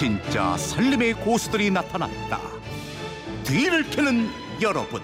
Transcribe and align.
진짜 0.00 0.56
살림의 0.56 1.12
고수들이 1.12 1.70
나타났다. 1.70 2.40
뒤를 3.44 3.82
캐는 3.90 4.30
여러분. 4.62 5.02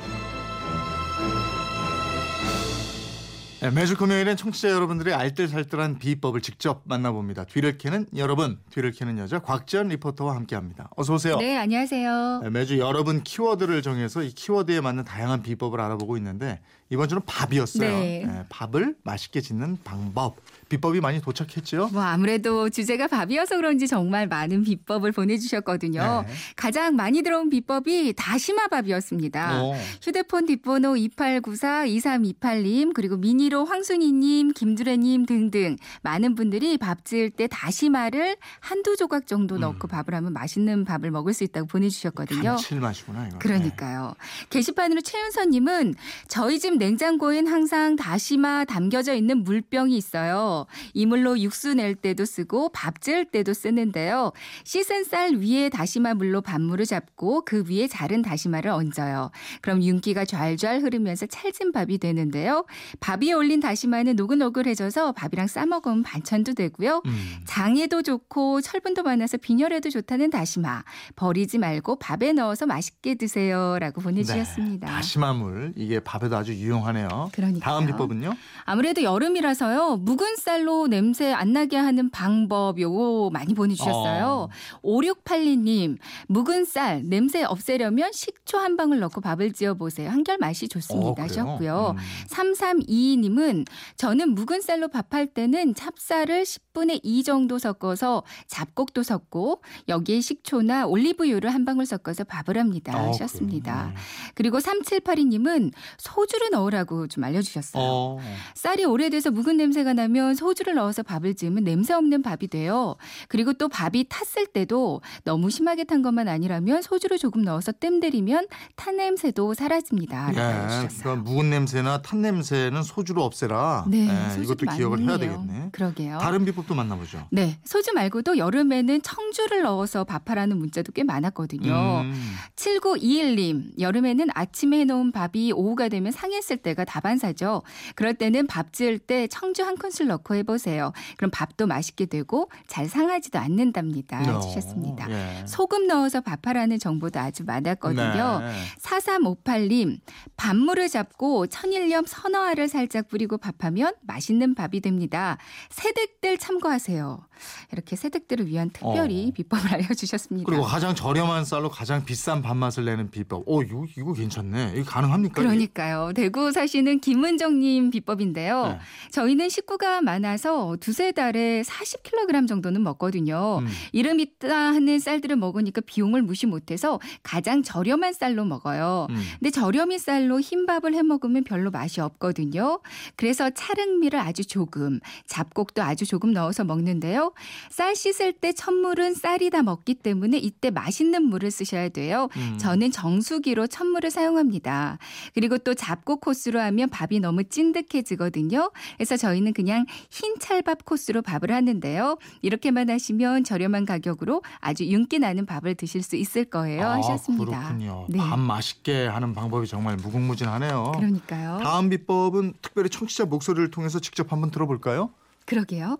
네, 3.60 3.70
매주 3.70 3.94
금요일엔 3.94 4.38
청취자 4.38 4.70
여러분들의 4.70 5.12
알뜰살뜰한 5.12 5.98
비법을 5.98 6.40
직접 6.40 6.80
만나봅니다. 6.84 7.44
뒤를 7.44 7.76
캐는 7.76 8.06
여러분, 8.16 8.58
뒤를 8.70 8.90
캐는 8.92 9.18
여자 9.18 9.38
곽지연 9.38 9.88
리포터와 9.88 10.34
함께합니다. 10.34 10.88
어서 10.96 11.14
오세요. 11.14 11.36
네, 11.36 11.58
안녕하세요. 11.58 12.40
네, 12.44 12.50
매주 12.50 12.78
여러분 12.78 13.22
키워드를 13.22 13.82
정해서 13.82 14.22
이 14.22 14.30
키워드에 14.30 14.80
맞는 14.80 15.04
다양한 15.04 15.42
비법을 15.42 15.78
알아보고 15.78 16.16
있는데 16.16 16.60
이번 16.88 17.08
주는 17.08 17.20
밥이었어요. 17.26 17.90
네. 17.90 18.24
네, 18.24 18.44
밥을 18.48 18.94
맛있게 19.02 19.40
짓는 19.40 19.78
방법, 19.82 20.36
비법이 20.68 21.00
많이 21.00 21.20
도착했죠. 21.20 21.88
뭐 21.92 22.02
아무래도 22.02 22.70
주제가 22.70 23.08
밥이어서 23.08 23.56
그런지 23.56 23.88
정말 23.88 24.28
많은 24.28 24.62
비법을 24.62 25.10
보내주셨거든요. 25.10 26.24
네. 26.26 26.32
가장 26.54 26.94
많이 26.94 27.22
들어온 27.22 27.50
비법이 27.50 28.12
다시마 28.16 28.68
밥이었습니다. 28.68 29.64
오. 29.64 29.74
휴대폰 30.00 30.46
뒷번호 30.46 30.94
2894-2328님 30.94 32.92
그리고 32.94 33.16
미니로 33.16 33.64
황순희님, 33.64 34.52
김두래님 34.52 35.26
등등 35.26 35.76
많은 36.02 36.36
분들이 36.36 36.78
밥 36.78 37.04
지을 37.04 37.30
때 37.30 37.48
다시마를 37.48 38.36
한두 38.60 38.96
조각 38.96 39.26
정도 39.26 39.58
넣고 39.58 39.88
밥을 39.88 40.14
하면 40.14 40.32
맛있는 40.32 40.84
밥을 40.84 41.10
먹을 41.10 41.34
수 41.34 41.42
있다고 41.42 41.66
보내주셨거든요. 41.66 42.50
감칠맛이구나 42.50 43.28
이거. 43.28 43.38
그러니까요. 43.38 44.14
게시판으로 44.50 45.00
최윤서님은 45.00 45.96
저희 46.28 46.60
집 46.60 46.75
냉장고엔 46.78 47.46
항상 47.46 47.96
다시마 47.96 48.64
담겨져 48.64 49.14
있는 49.14 49.42
물병이 49.42 49.96
있어요. 49.96 50.66
이물로 50.94 51.40
육수 51.40 51.74
낼 51.74 51.94
때도 51.94 52.24
쓰고 52.24 52.70
밥 52.70 53.00
지을 53.00 53.26
때도 53.26 53.54
쓰는데요. 53.54 54.32
씻은 54.64 55.04
쌀 55.04 55.34
위에 55.36 55.68
다시마 55.68 56.14
물로 56.14 56.40
밥물을 56.40 56.84
잡고 56.84 57.44
그 57.44 57.64
위에 57.68 57.86
자른 57.86 58.22
다시마를 58.22 58.70
얹어요. 58.70 59.30
그럼 59.60 59.82
윤기가 59.82 60.24
좔좔 60.24 60.82
흐르면서 60.82 61.26
찰진 61.26 61.72
밥이 61.72 61.98
되는데요. 61.98 62.64
밥 63.00 63.22
위에 63.22 63.32
올린 63.32 63.60
다시마는 63.60 64.16
노글노글해져서 64.16 65.12
밥이랑 65.12 65.46
싸 65.46 65.66
먹으면 65.66 66.02
반찬도 66.02 66.54
되고요. 66.54 67.02
음. 67.06 67.36
장에도 67.44 68.02
좋고 68.02 68.60
철분도 68.60 69.02
많아서 69.02 69.36
빈혈에도 69.36 69.90
좋다는 69.90 70.30
다시마 70.30 70.84
버리지 71.16 71.58
말고 71.58 71.98
밥에 71.98 72.32
넣어서 72.32 72.66
맛있게 72.66 73.14
드세요라고 73.14 74.00
보내주셨습니다. 74.00 74.86
네, 74.86 74.92
다시마물 74.92 75.72
이게 75.76 76.00
밥에도 76.00 76.36
아주 76.36 76.52
유용하네요. 76.66 77.30
그러니까요. 77.32 77.60
다음 77.60 77.86
비법은요? 77.86 78.34
아무래도 78.64 79.02
여름이라서요 79.02 79.96
묵은 79.98 80.36
쌀로 80.36 80.86
냄새 80.88 81.32
안 81.32 81.52
나게 81.52 81.76
하는 81.76 82.10
방법 82.10 82.80
요거 82.80 83.30
많이 83.32 83.54
보내주셨어요. 83.54 84.48
어. 84.50 84.80
5682님 84.82 85.98
묵은 86.28 86.64
쌀 86.64 87.02
냄새 87.04 87.44
없애려면 87.44 88.12
식초 88.12 88.58
한 88.58 88.76
방울 88.76 88.98
넣고 89.00 89.20
밥을 89.20 89.52
지어 89.52 89.74
보세요. 89.74 90.10
한결 90.10 90.38
맛이 90.38 90.68
좋습니다 90.68 91.22
어? 91.22 91.24
하셨고요. 91.24 91.94
음. 91.96 92.02
3322님은 92.28 93.66
저는 93.96 94.34
묵은 94.34 94.60
쌀로 94.60 94.88
밥할 94.88 95.28
때는 95.28 95.74
찹쌀을 95.74 96.42
10분의 96.42 97.00
2 97.02 97.22
정도 97.22 97.58
섞어서 97.58 98.24
잡곡도 98.48 99.02
섞고 99.02 99.62
여기에 99.88 100.20
식초나 100.20 100.86
올리브유를 100.86 101.52
한 101.52 101.64
방울 101.64 101.86
섞어서 101.86 102.24
밥을 102.24 102.58
합니다 102.58 102.96
어, 102.96 103.08
하셨습니다. 103.08 103.92
그래요? 103.92 103.96
그리고 104.34 104.58
3782님은 104.58 105.72
소주를 105.98 106.50
넣으라고 106.56 107.06
좀 107.08 107.24
알려주셨어요. 107.24 107.82
어. 107.82 108.20
쌀이 108.54 108.84
오래돼서 108.84 109.30
묵은 109.30 109.56
냄새가 109.56 109.92
나면 109.92 110.34
소주를 110.34 110.74
넣어서 110.74 111.02
밥을 111.02 111.34
지으면 111.34 111.64
냄새 111.64 111.94
없는 111.94 112.22
밥이 112.22 112.48
돼요. 112.48 112.96
그리고 113.28 113.52
또 113.52 113.68
밥이 113.68 114.06
탔을 114.08 114.46
때도 114.46 115.00
너무 115.24 115.50
심하게 115.50 115.84
탄 115.84 116.02
것만 116.02 116.28
아니라면 116.28 116.82
소주를 116.82 117.18
조금 117.18 117.42
넣어서 117.42 117.72
뜸 117.72 118.00
들이면 118.00 118.46
탄 118.76 118.96
냄새도 118.96 119.54
사라집니다. 119.54 120.30
예. 120.30 120.88
그러니까 121.00 121.16
묵은 121.16 121.50
냄새나 121.50 122.02
탄 122.02 122.22
냄새는 122.22 122.82
소주로 122.82 123.24
없애라. 123.24 123.84
네, 123.88 124.08
예, 124.08 124.42
이것도 124.42 124.66
기억을 124.76 125.00
해야. 125.00 125.18
되겠네. 125.18 125.68
그러게요. 125.72 126.18
다른 126.18 126.44
비법도 126.44 126.74
만나보죠. 126.74 127.26
네, 127.30 127.58
소주 127.64 127.92
말고도 127.92 128.38
여름에는 128.38 129.02
청주를 129.02 129.62
넣어서 129.62 130.04
밥하라는 130.04 130.58
문자도 130.58 130.92
꽤 130.92 131.04
많았거든요. 131.04 132.02
음. 132.04 132.34
7921님, 132.56 133.78
여름에는 133.78 134.28
아침에 134.34 134.80
해놓은 134.80 135.12
밥이 135.12 135.52
오후가 135.52 135.88
되면 135.88 136.12
상 136.12 136.32
했을 136.46 136.56
때가 136.56 136.84
다반사죠. 136.84 137.62
그럴 137.96 138.14
때는 138.14 138.46
밥 138.46 138.72
지을 138.72 138.98
때 138.98 139.26
청주 139.26 139.64
한 139.64 139.76
큰술 139.76 140.06
넣고 140.06 140.34
해보세요. 140.36 140.92
그럼 141.16 141.30
밥도 141.32 141.66
맛있게 141.66 142.06
되고 142.06 142.50
잘 142.68 142.88
상하지도 142.88 143.38
않는답니다. 143.38 144.18
어, 144.20 144.36
해주셨습니다. 144.36 145.10
예. 145.10 145.46
소금 145.46 145.88
넣어서 145.88 146.20
밥하라는 146.20 146.78
정보도 146.78 147.18
아주 147.18 147.44
많았거든요. 147.44 148.40
네. 148.40 148.52
4358님, 148.80 149.98
밥물을 150.36 150.88
잡고 150.88 151.48
천일염 151.48 152.06
선어알을 152.06 152.68
살짝 152.68 153.08
뿌리고 153.08 153.38
밥하면 153.38 153.94
맛있는 154.02 154.54
밥이 154.54 154.80
됩니다. 154.80 155.38
새댁들 155.70 156.38
참고하세요. 156.38 157.26
이렇게 157.72 157.96
새댁들을 157.96 158.46
위한 158.46 158.70
특별히 158.70 159.28
어. 159.28 159.32
비법을 159.34 159.72
알려주셨습니다. 159.74 160.46
그리고 160.46 160.62
가장 160.64 160.94
저렴한 160.94 161.44
쌀로 161.44 161.68
가장 161.68 162.04
비싼 162.04 162.42
밥맛을 162.42 162.84
내는 162.84 163.10
비법. 163.10 163.42
오, 163.46 163.62
이거, 163.62 163.84
이거 163.96 164.12
괜찮네. 164.12 164.74
이거 164.76 164.84
가능합니까? 164.90 165.42
그러니까요. 165.42 166.12
대구 166.14 166.52
사시는 166.52 167.00
김은정님 167.00 167.90
비법인데요. 167.90 168.66
네. 168.68 168.78
저희는 169.10 169.48
식구가 169.48 170.02
많아서 170.02 170.76
두세 170.80 171.12
달에 171.12 171.62
40kg 171.62 172.48
정도는 172.48 172.82
먹거든요. 172.82 173.58
음. 173.60 173.68
이름 173.92 174.20
있다 174.20 174.56
하는 174.56 174.98
쌀들을 174.98 175.36
먹으니까 175.36 175.80
비용을 175.80 176.22
무시 176.22 176.46
못해서 176.46 177.00
가장 177.22 177.62
저렴한 177.62 178.12
쌀로 178.12 178.44
먹어요. 178.44 179.06
음. 179.10 179.22
근데 179.38 179.50
저렴이 179.50 179.98
쌀로 179.98 180.40
흰밥을 180.40 180.94
해 180.94 181.02
먹으면 181.02 181.44
별로 181.44 181.70
맛이 181.70 182.00
없거든요. 182.00 182.80
그래서 183.16 183.50
차릉미를 183.50 184.18
아주 184.18 184.44
조금, 184.46 185.00
잡곡도 185.26 185.82
아주 185.82 186.06
조금 186.06 186.32
넣어서 186.32 186.64
먹 186.64 186.76
는데요. 187.26 187.32
쌀 187.70 187.96
씻을 187.96 188.32
때 188.34 188.52
첫물은 188.52 189.14
쌀이 189.14 189.50
다 189.50 189.62
먹기 189.62 189.94
때문에 189.94 190.38
이때 190.38 190.70
맛있는 190.70 191.22
물을 191.24 191.50
쓰셔야 191.50 191.88
돼요. 191.88 192.28
음. 192.36 192.58
저는 192.58 192.90
정수기로 192.90 193.66
첫물을 193.66 194.10
사용합니다. 194.10 194.98
그리고 195.34 195.58
또 195.58 195.74
잡곡 195.74 196.20
코스로 196.20 196.60
하면 196.60 196.88
밥이 196.88 197.20
너무 197.20 197.44
찐득해지거든요. 197.44 198.70
그래서 198.96 199.16
저희는 199.16 199.52
그냥 199.52 199.86
흰 200.10 200.38
찰밥 200.38 200.84
코스로 200.84 201.22
밥을 201.22 201.52
하는데요. 201.52 202.18
이렇게만 202.42 202.90
하시면 202.90 203.44
저렴한 203.44 203.86
가격으로 203.86 204.42
아주 204.60 204.84
윤기 204.86 205.18
나는 205.18 205.46
밥을 205.46 205.74
드실 205.74 206.02
수 206.02 206.16
있을 206.16 206.44
거예요. 206.44 206.86
아, 206.86 206.96
하셨습니다. 206.96 207.58
그렇군요. 207.58 208.06
네. 208.08 208.18
밥 208.18 208.38
맛있게 208.38 209.06
하는 209.06 209.32
방법이 209.32 209.66
정말 209.66 209.96
무궁무진하네요. 209.96 210.92
그러니까요. 210.96 211.60
다음 211.62 211.88
비법은 211.88 212.54
특별히 212.62 212.90
청취자 212.90 213.24
목소리를 213.26 213.70
통해서 213.70 213.98
직접 213.98 214.32
한번 214.32 214.50
들어볼까요? 214.50 215.10
그러게요. 215.44 215.98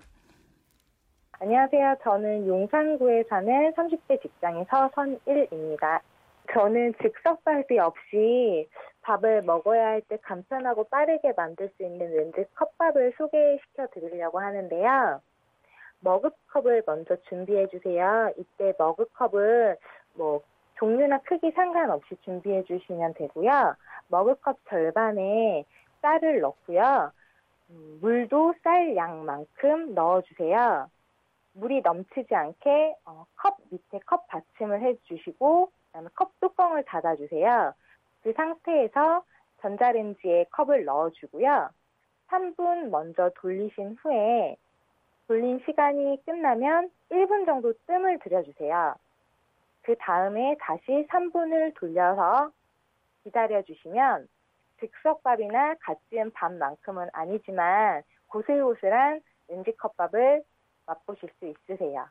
안녕하세요. 1.39 1.97
저는 2.03 2.47
용산구에 2.47 3.25
사는 3.29 3.73
30대 3.75 4.23
직장인 4.23 4.65
서선일입니다. 4.71 6.01
저는 6.53 6.95
즉석밥이 7.03 7.79
없이 7.79 8.67
밥을 9.03 9.43
먹어야 9.43 9.87
할 9.89 10.01
때 10.03 10.17
간편하고 10.23 10.85
빠르게 10.85 11.33
만들 11.37 11.69
수 11.77 11.83
있는 11.83 12.11
렌즈 12.17 12.45
컵밥을 12.55 13.13
소개시켜 13.19 13.87
드리려고 13.89 14.41
하는데요. 14.41 15.21
머그컵을 16.01 16.85
먼저 16.87 17.17
준비해 17.29 17.67
주세요. 17.69 18.33
이때 18.39 18.73
머그컵은 18.79 19.77
뭐 20.15 20.41
종류나 20.79 21.19
크기 21.19 21.51
상관없이 21.51 22.17
준비해 22.23 22.63
주시면 22.65 23.15
되고요. 23.15 23.75
머그컵 24.09 24.59
절반에 24.69 25.65
쌀을 26.01 26.41
넣고요. 26.41 27.13
음, 27.71 27.99
물도 28.01 28.55
쌀 28.63 28.97
양만큼 28.97 29.95
넣어주세요. 29.95 30.89
물이 31.57 31.81
넘치지 31.81 32.35
않게 32.35 32.97
어, 33.07 33.27
컵 33.37 33.57
밑에 33.71 33.99
컵 34.01 34.27
받침을 34.29 34.83
해주시고 34.83 35.71
그다음에 35.87 36.09
컵 36.15 36.39
뚜껑을 36.41 36.85
닫아주세요. 36.85 37.73
그 38.23 38.33
상태에서 38.35 39.25
전자레인지에 39.63 40.47
컵을 40.51 40.85
넣어주고요. 40.85 41.71
3분 42.29 42.91
먼저 42.91 43.31
돌리신 43.37 43.97
후에 44.03 44.57
돌린 45.29 45.63
시간이 45.65 46.23
끝나면 46.25 46.91
1분 47.11 47.47
정도 47.47 47.73
뜸을 47.87 48.19
들여주세요. 48.19 48.95
그 49.83 49.97
다음에 49.99 50.57
다시 50.61 51.07
3분을 51.09 51.75
돌려서 51.77 52.51
기다려주시면 53.25 54.29
즉석밥이나 54.81 55.77
갓 55.81 55.99
지은 56.11 56.33
밥만큼은 56.33 57.09
아니지만 57.13 58.03
고슬고슬한 58.29 59.23
렌지컵밥을 59.49 60.43
맛보실 60.87 61.29
수 61.39 61.47
있으세요. 61.47 62.07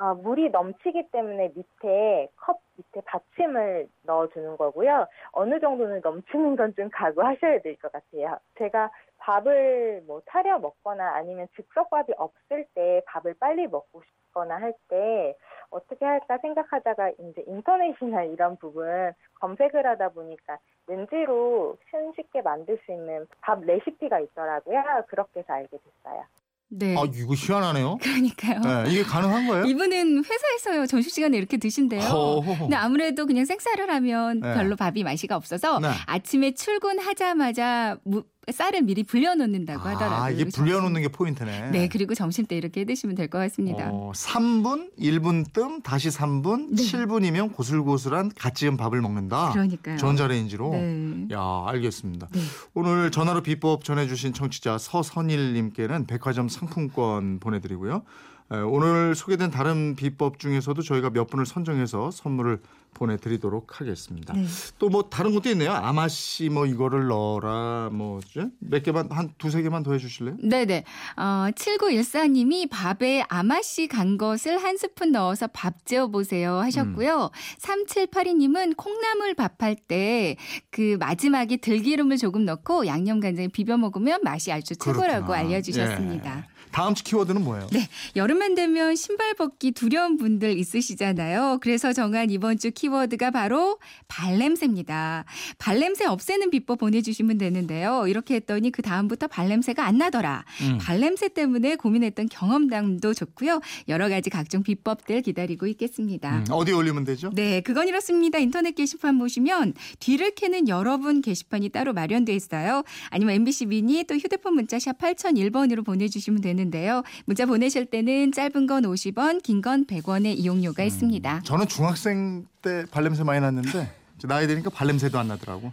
어, 0.00 0.14
물이 0.14 0.50
넘치기 0.50 1.10
때문에 1.10 1.52
밑에 1.56 2.28
컵 2.36 2.60
밑에 2.76 3.00
받침을 3.04 3.88
넣어주는 4.02 4.56
거고요. 4.56 5.06
어느 5.32 5.58
정도는 5.58 6.00
넘치는 6.04 6.54
건 6.56 6.72
좀 6.76 6.88
각오하셔야 6.92 7.60
될 7.60 7.76
것 7.78 7.90
같아요. 7.90 8.38
제가 8.58 8.90
밥을 9.18 10.02
뭐 10.06 10.22
차려 10.30 10.60
먹거나 10.60 11.14
아니면 11.16 11.48
즉석밥이 11.56 12.14
없을 12.16 12.64
때 12.74 13.02
밥을 13.06 13.34
빨리 13.40 13.66
먹고 13.66 14.02
싶거나 14.04 14.56
할 14.60 14.72
때 14.88 15.34
어떻게 15.70 16.04
할까 16.04 16.38
생각하다가 16.38 17.10
이제 17.18 17.42
인터넷이나 17.48 18.22
이런 18.22 18.56
부분 18.56 19.12
검색을 19.40 19.84
하다 19.84 20.10
보니까 20.10 20.58
렌지로 20.86 21.76
손쉽게 21.90 22.42
만들 22.42 22.78
수 22.86 22.92
있는 22.92 23.26
밥 23.40 23.60
레시피가 23.62 24.20
있더라고요. 24.20 24.82
그렇게 25.08 25.40
해서 25.40 25.52
알게 25.54 25.76
됐어요. 25.76 26.24
네. 26.70 26.94
아 26.96 27.04
이거 27.14 27.34
희한하네요. 27.34 27.96
그러니까요. 28.02 28.60
네, 28.60 28.90
이게 28.92 29.02
가능한 29.02 29.46
거예요? 29.46 29.64
이분은 29.64 30.24
회사에서요 30.24 30.86
점심 30.86 31.10
시간에 31.10 31.36
이렇게 31.38 31.56
드신대요. 31.56 32.00
허허허. 32.00 32.58
근데 32.64 32.76
아무래도 32.76 33.26
그냥 33.26 33.44
생쌀을 33.44 33.90
하면 33.90 34.40
네. 34.40 34.54
별로 34.54 34.76
밥이 34.76 35.02
맛이가 35.02 35.36
없어서 35.36 35.78
네. 35.80 35.88
아침에 36.06 36.52
출근하자마자 36.52 37.96
무- 38.04 38.24
쌀을 38.52 38.82
미리 38.82 39.02
불려놓는다고 39.02 39.80
하더라고요. 39.80 40.18
아, 40.18 40.30
이게 40.30 40.44
그래서 40.44 40.62
불려놓는 40.62 41.02
게 41.02 41.08
포인트네. 41.08 41.70
네, 41.70 41.88
그리고 41.88 42.14
점심 42.14 42.46
때 42.46 42.56
이렇게 42.56 42.80
해 42.80 42.84
드시면 42.84 43.14
될 43.16 43.28
것 43.28 43.38
같습니다. 43.38 43.90
어, 43.90 44.12
3분, 44.14 44.90
1분 44.98 45.52
뜸, 45.52 45.82
다시 45.82 46.08
3분, 46.08 46.68
네. 46.70 46.82
7분이면 46.82 47.52
고슬고슬한 47.54 48.30
갓 48.38 48.54
지은 48.54 48.76
밥을 48.76 49.00
먹는다. 49.00 49.50
그러니까요. 49.52 49.96
전자레인지로. 49.98 50.70
네. 50.70 51.26
야, 51.32 51.64
알겠습니다. 51.66 52.28
네. 52.32 52.40
오늘 52.74 53.10
전화로 53.10 53.42
비법 53.42 53.84
전해주신 53.84 54.32
청취자 54.32 54.78
서선일님께는 54.78 56.06
백화점 56.06 56.48
상품권 56.48 57.38
보내드리고요. 57.40 58.02
에, 58.50 58.56
오늘 58.56 59.14
소개된 59.14 59.50
다른 59.50 59.94
비법 59.94 60.38
중에서도 60.38 60.80
저희가 60.80 61.10
몇 61.10 61.28
분을 61.28 61.44
선정해서 61.44 62.10
선물을 62.10 62.60
보내드리도록 62.94 63.80
하겠습니다. 63.80 64.34
네. 64.34 64.44
또뭐 64.78 65.04
다른 65.10 65.34
것도 65.34 65.48
있네요. 65.50 65.72
아마씨 65.72 66.48
뭐 66.48 66.66
이거를 66.66 67.06
넣어라 67.06 67.90
뭐몇 67.92 68.82
개만 68.84 69.08
한 69.10 69.32
두세 69.38 69.62
개만 69.62 69.82
더 69.82 69.92
해주실래요? 69.92 70.36
네네. 70.42 70.84
어, 71.16 71.46
7914님이 71.54 72.68
밥에 72.70 73.24
아마씨 73.28 73.86
간 73.86 74.18
것을 74.18 74.62
한 74.62 74.76
스푼 74.76 75.12
넣어서 75.12 75.46
밥 75.48 75.86
재워보세요 75.86 76.56
하셨고요. 76.58 77.30
3782님은 77.60 78.76
콩나물 78.76 79.34
밥할 79.34 79.76
때 79.76 80.36
그 80.70 80.96
마지막에 80.98 81.56
들기름을 81.56 82.18
조금 82.18 82.44
넣고 82.44 82.86
양념간장에 82.86 83.48
비벼 83.48 83.76
먹으면 83.76 84.20
맛이 84.22 84.52
아주 84.52 84.76
최고라고 84.76 85.26
그렇구나. 85.26 85.38
알려주셨습니다. 85.38 86.38
예. 86.38 86.58
다음 86.70 86.94
주 86.94 87.02
키워드는 87.02 87.42
뭐예요? 87.44 87.66
네, 87.72 87.88
여름만 88.14 88.54
되면 88.54 88.94
신발 88.94 89.34
벗기 89.34 89.72
두려운 89.72 90.16
분들 90.16 90.58
있으시잖아요. 90.58 91.58
그래서 91.62 91.92
정한 91.92 92.30
이번 92.30 92.58
주 92.58 92.70
키워드가 92.82 93.32
바로 93.32 93.78
발냄새입니다. 94.06 95.24
발냄새 95.58 96.04
없애는 96.06 96.50
비법 96.50 96.78
보내주시면 96.78 97.38
되는데요. 97.38 98.06
이렇게 98.06 98.36
했더니 98.36 98.70
그 98.70 98.82
다음부터 98.82 99.26
발냄새가 99.26 99.84
안 99.84 99.98
나더라. 99.98 100.44
음. 100.62 100.78
발냄새 100.80 101.28
때문에 101.28 101.74
고민했던 101.76 102.28
경험담도 102.28 103.14
좋고요. 103.14 103.60
여러 103.88 104.08
가지 104.08 104.30
각종 104.30 104.62
비법들 104.62 105.22
기다리고 105.22 105.66
있겠습니다. 105.66 106.38
음, 106.38 106.44
어디 106.50 106.72
올리면 106.72 107.04
되죠? 107.04 107.30
네, 107.34 107.60
그건 107.62 107.88
이렇습니다. 107.88 108.38
인터넷 108.38 108.74
게시판 108.76 109.18
보시면 109.18 109.74
뒤를 109.98 110.30
캐는 110.36 110.68
여러분 110.68 111.20
게시판이 111.20 111.70
따로 111.70 111.92
마련돼 111.92 112.32
있어요. 112.34 112.84
아니면 113.10 113.34
MBC 113.34 113.66
미니 113.66 114.04
또 114.04 114.14
휴대폰 114.14 114.54
문자 114.54 114.78
샵 114.78 114.98
8001번으로 114.98 115.84
보내주시면 115.84 116.40
되는데요. 116.42 117.02
문자 117.24 117.44
보내실 117.46 117.86
때는 117.86 118.30
짧은 118.32 118.66
건 118.68 118.84
50원, 118.84 119.42
긴 119.42 119.58
건 119.58 119.86
100원의 119.86 120.38
이용료가 120.38 120.84
있습니다. 120.84 121.40
저는 121.44 121.66
중학생 121.66 122.46
때 122.62 122.67
발냄새 122.90 123.24
많이 123.24 123.40
났는데 123.40 123.94
나이 124.24 124.46
드니까 124.48 124.70
발냄새도 124.70 125.16
안 125.18 125.28
나더라고. 125.28 125.72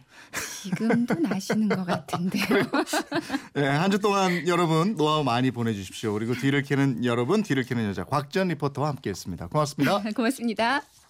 지금도 0.62 1.16
나시는 1.16 1.68
것 1.70 1.84
같은데요. 1.86 2.64
네, 3.56 3.66
한 3.68 3.90
주 3.92 3.98
동안 4.00 4.48
여러분 4.48 4.96
노하우 4.96 5.24
많이 5.24 5.50
보내주십시오. 5.52 6.14
그리고 6.14 6.34
뒤를 6.36 6.62
캐는 6.62 7.06
여러분, 7.06 7.42
뒤를 7.42 7.64
캐는 7.64 7.86
여자 7.90 8.04
곽전 8.04 8.50
리포터와 8.50 8.90
함께했습니다. 8.90 9.48
고맙습니다. 9.48 10.02
고맙습니다. 10.16 10.84